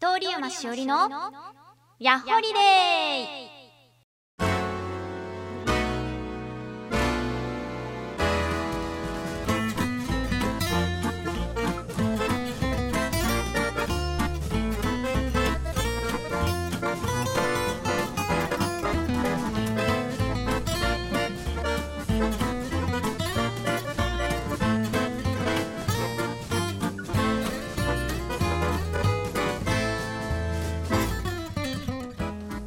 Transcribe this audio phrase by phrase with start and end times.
[0.00, 1.10] 通山しおりの
[1.98, 3.59] やっほりデー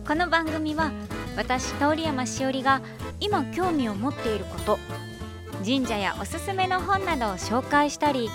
[0.06, 0.92] この番組は
[1.38, 2.82] 私通山しおりが
[3.22, 4.78] 今興味を持っていること
[5.64, 8.30] 神社やおすすめの本などを紹介したり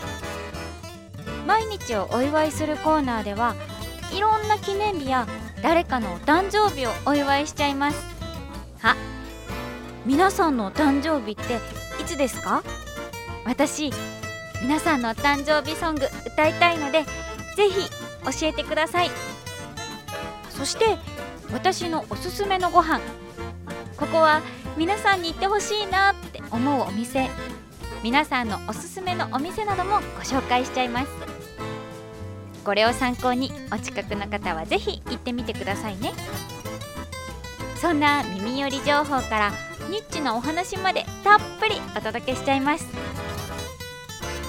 [1.47, 3.55] 毎日をお祝いするコーナーでは
[4.17, 5.27] いろんな記念日や
[5.63, 8.03] 誰かのお誕生日をお祝いしちゃいます。
[8.83, 8.97] あ
[10.07, 11.43] 皆さんのお誕生日って
[12.01, 12.63] いつですか？
[13.45, 13.93] 私
[14.63, 17.03] 皆さんのお誕生日ソング歌いたいので
[17.57, 17.91] ぜひ
[18.41, 19.11] 教えてください。
[20.51, 20.97] そして
[21.53, 23.01] 私のおすすめのご飯。
[23.97, 24.43] ここは
[24.77, 27.29] 皆さんに行ってほしいなって思うお店。
[28.03, 31.09] 皆さんのおすすめのお店などもご紹介しちゃいます。
[32.65, 36.13] これを参考にお近くの方はぜひ行ってみてくださいね。
[37.77, 39.53] そんな耳寄り情報から
[39.89, 42.87] ニッチなお話までたっぷりお届けしちゃいます。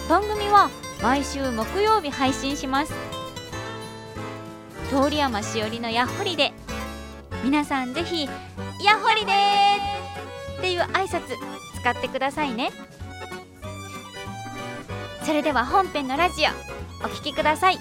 [0.09, 0.69] 番組は
[1.01, 2.93] 毎週木曜日配信します。
[4.89, 6.51] 通山しおりのやっほりで
[7.43, 8.25] 皆さんぜひ
[8.83, 11.21] 「やっほりでーっていう挨拶
[11.79, 12.71] 使ってくださいね。
[15.23, 17.79] それでは本編のラジオお聴きください。